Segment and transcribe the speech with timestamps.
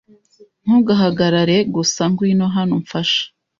[0.63, 2.01] Ntugahagarare gusa.
[2.11, 3.21] Ngwino hano umfashe.